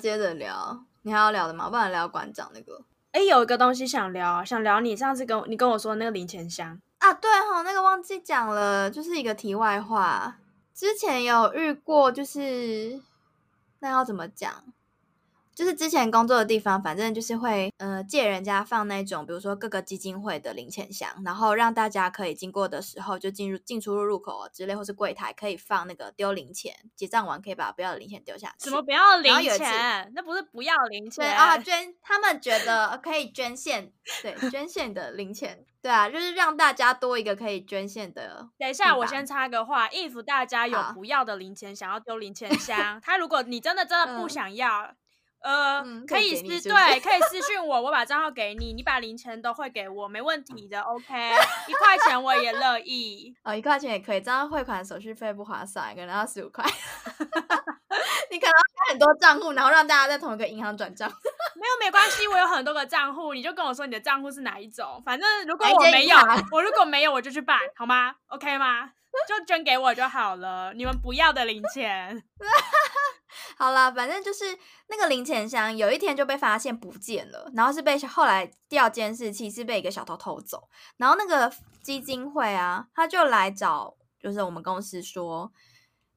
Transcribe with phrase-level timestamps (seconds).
[0.00, 1.68] 接着聊，你还要聊的吗？
[1.68, 2.80] 不然聊馆长那个。
[3.12, 10.38] 哎，有一个东西想聊，想聊你上次跟你跟我说那个零钱箱啊，对哈，那个忘记讲了，就是一个题外话。
[10.74, 13.00] 之前有遇过，就是
[13.80, 14.64] 那要怎么讲？
[15.60, 28.70] 就是之前工作的地方，反正就是会呃借人家放那种，比如说各个基金会的零钱箱，然后让大家可以经过的时候就进入进出入入口之类，或是柜台可以放那个丢零钱，结账完可以把不要的零钱丢下去。
[28.70, 30.10] 什么不要零钱？
[30.14, 31.58] 那不是不要零钱啊！
[31.58, 33.92] 捐他们觉得可以捐献，
[34.22, 38.48] 对捐献的零钱，对啊，就是让大家多一个可以捐献的。
[38.58, 44.94] 等一下，我先插个话，if 大家有不要的零钱想要丢零钱 箱，他如果你真的真的不想要。
[45.42, 51.04] 呃， 可以私对，可以私信我，我把账号给你，你把零钱都汇给我，没问题的，OK，
[51.66, 53.34] 一块钱我也乐意。
[53.42, 56.64] 哦，一块钱也可以，这样汇款手续费不划算，可能要十五块。
[58.30, 61.10] 你可能开很多账户，然后让大家在同一个银行转账。
[61.60, 66.16] 没有没关系，我有很多个账户，你就跟我说你的账户是哪一种，反正如果我没有，
[66.50, 68.92] 我如果没有我就去办，好吗？OK 吗？
[69.28, 72.24] 就捐给我就好了，你们不要的零钱。
[73.58, 74.56] 好了，反正就是
[74.88, 80.68] 那个零钱箱，有一天就被发现不见了，然后是被后来调监视器，是被一个小偷偷走。
[80.96, 85.52] 然后那个基金会啊，他就来找，就是我们公司说，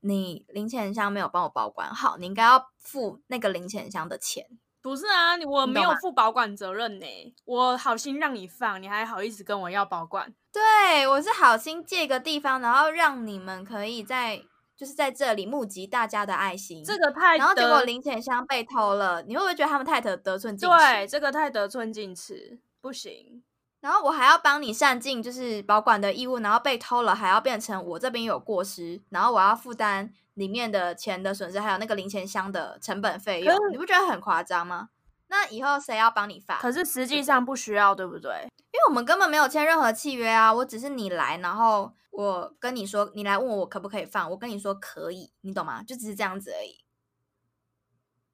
[0.00, 4.46] 你零钱箱没有帮我保管好，你应该要付那个零钱箱的钱。
[4.86, 10.32] 不是啊，我没有负保管责任呢，我好心让你放，你还好意思跟我要保管？
[10.52, 14.42] 对，我是好心借个地方，然后让你们可以在。
[14.76, 20.76] 就是在这里募集大家的爱心，这个太然后结果零钱箱被偷了，你会不会觉得他们太得得寸进尺？
[20.76, 23.42] 对，这个太得寸进尺，不行。
[23.80, 34.88] 然后我还要帮你善尽就是保管的义务，然后被偷了还要变成我这边有过失，然后我要负担里面的钱的损失，还有那个零钱箱的成本费用，你不觉得很夸张吗？
[35.26, 36.58] 那以后谁要帮你发？
[36.60, 38.42] 可是实际上不需要，对不对？
[38.72, 41.92] 因为我们根本没有签任何契约啊，我只是你来，然后。
[42.16, 45.82] 我跟你说，你来问我我可不可以放，我跟你说可以，你懂吗？
[45.82, 46.82] 就只是这样子而已。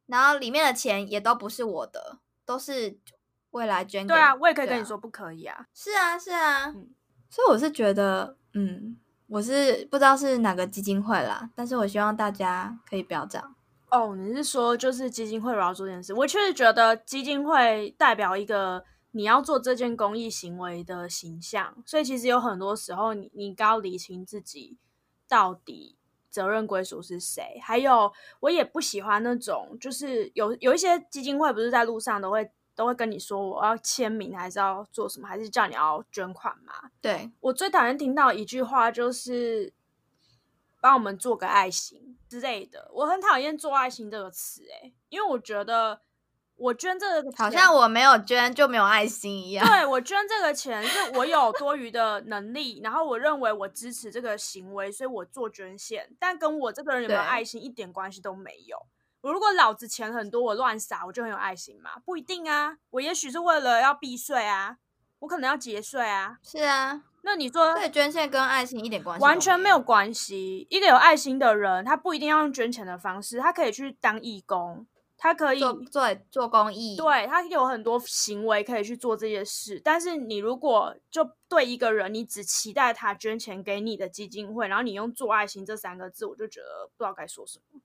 [0.06, 3.00] 然后里面的钱也都不是我的，都是
[3.50, 4.14] 未来捐给。
[4.14, 5.66] 对啊，我也可以跟你说不可以啊。
[5.74, 6.72] 是啊，是啊。
[7.28, 9.00] 所以我是觉得，嗯，
[9.32, 13.54] 我是不知道是哪个基金会啦，但是我希望大家可以不要这样。
[13.90, 16.12] 哦，你是说就是基金会我要做这件事？
[16.12, 18.84] 我确实觉得基金会代表一个。
[19.14, 24.78] 你要做这件公益行为的形象，所以其实有很多时候，你你要理清自己
[25.28, 25.98] 到底
[26.30, 27.60] 责任归属是谁。
[27.62, 28.10] 还有，
[28.40, 36.90] 我也不喜欢那种，就是有有一些基金会不是在路上都会都会跟你说我要签名，还是要做什么，还是叫你要捐款嘛？
[37.00, 39.72] 对我最讨厌听到一句话就是
[40.80, 46.00] 帮我们做个爱心之类的，我很讨厌做爱心这个词，哎，因为我觉得。
[46.56, 49.66] 我捐这个好像我没有捐就没有爱心一样。
[49.66, 56.14] 对我捐这个钱是我有多余的能力，然后我认为我支持这个行为，所以我做捐献。
[56.20, 58.76] 但跟我这个人有没有爱心一点关系都没有。
[59.22, 61.92] 我如果老子钱很多，我乱撒，我就很有爱心嘛？
[62.04, 62.76] 不一定啊。
[62.90, 64.76] 我也许是为了要避税啊，
[65.20, 66.38] 我可能要节税啊。
[66.42, 70.66] 是啊，那你说对捐献跟爱心一点关系完全没有关系。
[70.68, 74.86] 一个有爱心的人，他不一定要用捐钱的方式，他可以去当义工。
[75.16, 79.80] 他可以做做公益，对他有很多行为可以去做这些事。
[79.84, 87.80] 但是你如果就对一个人，你只期待他捐钱给你的基金会，然后你用做爱心这三个字，我就觉得不知道该说什么。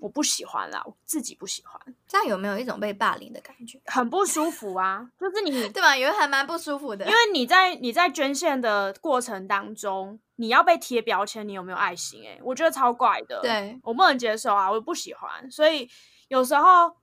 [0.00, 1.80] 我不喜欢啦，我自己不喜欢。
[2.06, 3.80] 这样有没有一种被霸凌的感觉？
[3.86, 5.96] 很不舒服啊，就是你 对吧？
[5.96, 12.24] 有还蛮不舒服的，因为你在你在捐献的过程当中，你要被贴标签，你有没有爱心？
[12.26, 15.88] 哎，我觉得超怪的，对我不能接受啊，我不喜欢，所以。
[16.30, 16.94] 有时候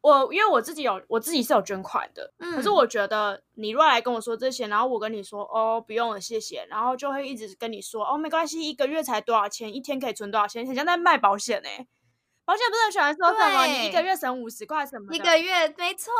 [0.00, 11.86] 我因为我自己有我自己是有捐款的，可是我觉得你如果来跟我说这些，然后我跟你说哦不用了谢谢，然后就会一直跟你说哦没关系，一个月才多少钱，一天可以存多少钱，很像在卖保险哎。
[12.44, 13.66] 保险不是很喜欢说什么？
[13.66, 15.14] 你一个月省五十块什么？
[15.14, 16.12] 一个月没错。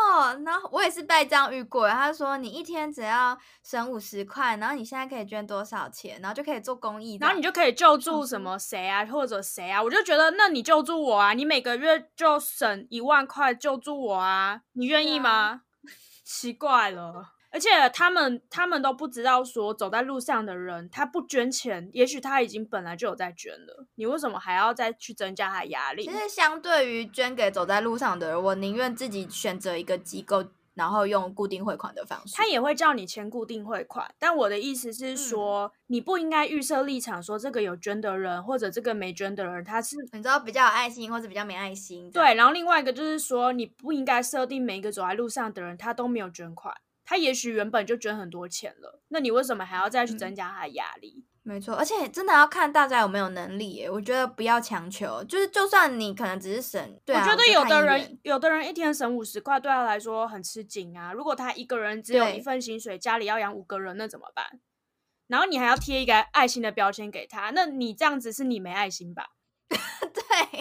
[0.44, 1.88] 然后我也是被这样遇过。
[1.88, 9.82] 他说你一天只要省五十块，然后你现在可以捐多少钱，然后就可以做公益，然后你就可以救助什么谁啊，或者谁啊？
[9.82, 15.62] 我就觉得那你救助我啊，你每个月就省一万块救助我啊，你愿意吗？
[16.24, 17.32] 奇怪了。
[17.52, 26.04] 而且他们他们都不知道说走在路上的人他不捐钱，也许他已经本来就有在捐了，你为什么还要再去增加他压力？
[26.04, 30.44] 其实相对于捐给走在路上的人，我宁愿自己选择一个机构
[30.74, 32.34] 然后用固定汇款的方式。
[32.34, 42.10] 他也会叫你签固定汇款，但我的意思是说，你不应该预设立场，说这个有捐的人或者这个没捐的人，他是你知道比较有爱心或者比较没爱心。
[42.10, 51.24] 对，然后另外一个就是说，你不应该设定每一个走在路上的人他都没有捐款，他也许原本就捐很多钱了，那你为什么还要再去增加他的压力？
[51.44, 53.90] 没错，而且真的要看大家有没有能力耶。
[53.90, 61.12] 我觉得不要强求，就是就算你可能只是省，对啊，我觉得有的人有的人一天省五十块，对他来说很吃紧啊。
[61.12, 64.60] 如果他一个人只有一份薪水，家里要养五个人，那怎么办？
[65.26, 69.30] 然后你还要贴一个爱心的标签给他，那你这样子是你没爱心吧？
[70.50, 70.58] 对，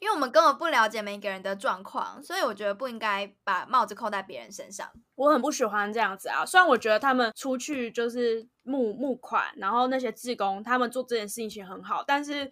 [0.00, 4.90] 因为我们根本不了解每一个人的状况，所以我觉得不应该把帽子扣在别人身上。
[5.14, 6.44] 我很不喜欢这样子啊。
[6.46, 12.50] 虽然我觉得他们出去就是募募款，然后那些志工他们做这件事情很好，但是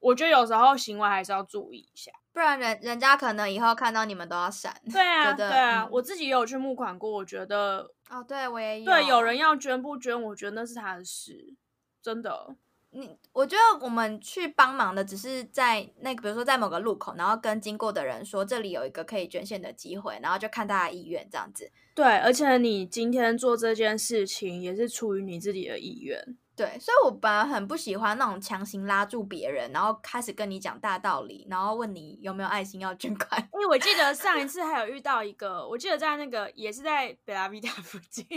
[0.00, 2.12] 我觉得有时候行为还是要注意一下。
[2.32, 4.80] 不然人人家可能以后看到你们都要闪。
[4.92, 8.84] 对啊，对啊，嗯我自己也有去募款过，我觉得哦，对我也有。
[8.84, 11.54] 对有人要捐不捐，我觉得那是他的事，
[12.02, 12.54] 真的。
[12.96, 21.70] 你，我觉得我们去帮忙的只是在那个，比如说在某个路口，然后跟经过的人说这里有一个可以捐献的机会，然后就看大家意愿这样子。
[21.94, 26.36] 对，而且你今天做这件事情也是出于你自己的意愿。
[26.54, 33.38] 对，所以我本来很不喜欢那种强行拉住别人，然后开始跟你讲大道理，然后问你有没有爱心要捐款。
[33.52, 38.24] 因为我记得上一 次还有遇到一个，我记得在那个也是在北拉比塔附近，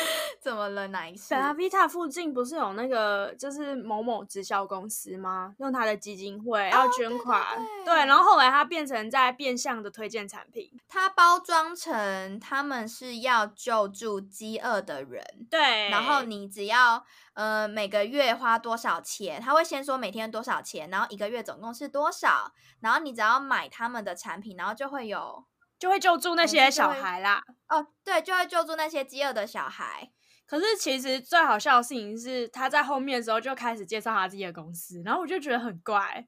[0.40, 0.88] 怎么了？
[0.88, 1.40] 哪一次贝？
[1.40, 5.54] 拉维塔附近不是有那个就是某某直销公司吗？
[5.58, 17.04] 用他的基金会要捐款，哦对然后后来他变成在变相的推荐产品，他包装成他们是要救助饥饿的人，对，然后你只要
[17.34, 25.44] 呃每个月花多少钱，他会先说每天多少钱，然后一个月总共是多少，然后你只要买他们的产品，然后就会有
[25.78, 27.42] 就会救助那嗯些小孩啦。
[27.68, 30.10] 哦，对，就会救助那些饥饿的小孩。
[30.46, 36.26] 可是其实最好笑的事情是，他在后面的时候就开始介绍他自己的公司，然后我就觉得很怪。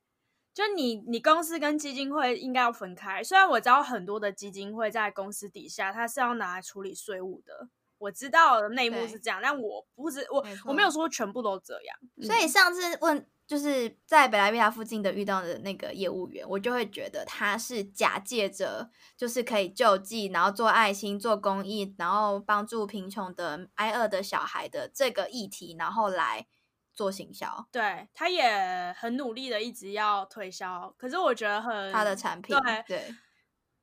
[0.52, 3.22] 就你，你公司跟基金会应该要分开。
[3.22, 11.96] 虽然我知道很多的基金会在公司底下，它是要拿来处理税务的，我知道的内幕是这样，但我不知我我没有说全部都这样。
[12.22, 26.46] 所以上次问就是在北莱维亚附近的遇到的那个业务员，我就会觉得他是假借着就是可以救济，然后做爱心、做公益，然后帮助贫穷的挨饿的小孩的这个议题，然后来
[26.94, 32.56] 做行销对，他也很努力的一直要推销，可是我觉得很他的产品。
[32.56, 33.14] 对，对，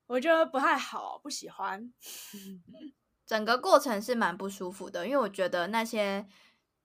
[0.06, 1.92] 我觉得不太好，不喜欢。
[3.28, 6.26] 整个过程是蛮不舒服的，因为我觉得那些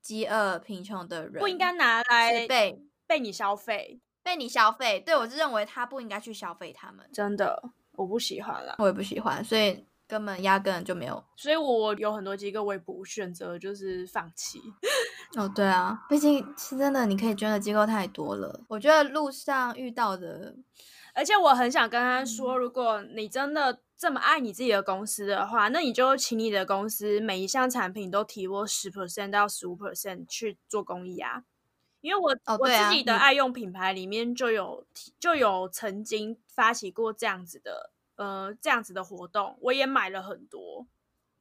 [0.03, 5.01] 饥饿贫穷的人不应该拿是来被被你消费，被你消费。
[5.01, 8.75] 对我是认为他不应该去消费他们，真的我不喜欢了。
[8.79, 14.61] 我也不喜欢，所以根本压根就没有所以我有很多机构我也不选择就是放弃。
[15.37, 18.61] 哦，对啊，毕竟是真的，你可以捐的机构太多了。
[18.69, 20.55] 我觉得路上遇到的，
[21.13, 31.45] 而且我很想跟他嗯说，如果你真的这么爱你自己的公司的话，那你就请你的公司每一项产品都提拨十 percent 到十五 percent 去做公益啊。
[32.01, 34.85] 因为我、我自己的你爱用品牌里面就有
[35.21, 40.85] 就有曾经发起过这样子的呃这样子的活动，我也买了很多，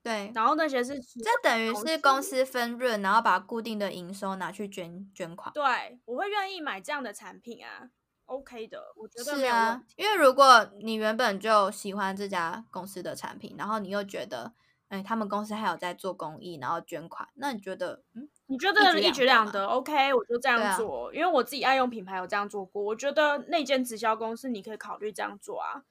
[0.04, 5.52] 对，然后那些是这等于是公司分润，然后把固定的营收拿去捐捐款。
[5.52, 7.90] 对我会愿意买这样的产品啊
[8.26, 14.54] ，OK 的，我觉得没是有问啊，因为如果你原本就喜欢这家公司的产品，然后你又觉得，
[14.90, 25.84] 哎，他们公司还有在做公益，然后捐款，那你觉得，嗯，你觉得一一举举两得，OK，我就这样做，因为我自己爱用品牌有这样做过，我觉得那间直销公司你可以考虑这样做啊。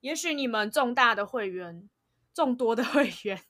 [0.00, 1.88] 也许你们众大的会员、
[2.32, 3.40] 众多的会员，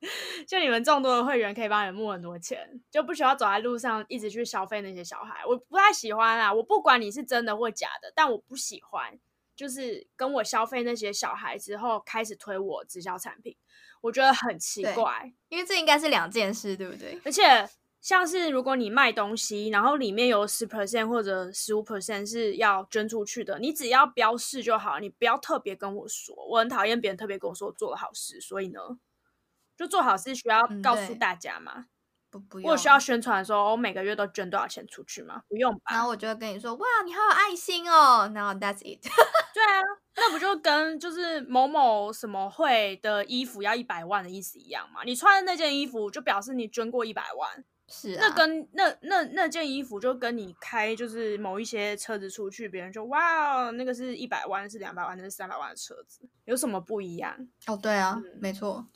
[0.48, 5.44] 就你们众多的会员可以帮你募很多钱，就不需要走在路上一直去消费那些小孩。
[5.46, 9.18] 我不太喜欢啊，我不管你是真的或假的，但我不喜欢
[9.54, 13.54] 就是跟我消费那些小孩之后开始推我直销产品，
[14.00, 15.32] 我觉得很奇怪。
[15.48, 17.20] 因为这应该是两件事，对不对？
[17.24, 17.68] 而且
[18.00, 26.34] 像是如果你卖东西，然后里面有十 percent 或者十五 percent 是要捐出去的，你只要标示就好，你不要特别跟我说。
[26.48, 28.80] 我很讨厌别人特别跟我说我做了好事，所以呢，
[29.80, 31.86] 就做好事需要告诉大家嘛。
[32.30, 35.40] 不不用，我需要宣传说我每个月都捐多少钱出去吗？
[35.48, 35.80] 不用吧？
[35.92, 39.00] 然后我就会跟你说，哇，你好有爱心哦，然后 that's it。
[39.54, 39.80] 对啊，
[40.16, 45.00] 那不就跟就是某某什么会的衣服要一百万的意思一样吗？
[45.04, 47.64] 你穿的那件衣服就表示你捐过一百万。
[47.88, 57.48] 是啊，那跟那那那件衣服就跟你开就是某一些车子出去，别人就哇，那个是一百万，是两百万，那是三百万的车子，有什么不一样？
[57.66, 58.86] 哦，对啊，嗯没错。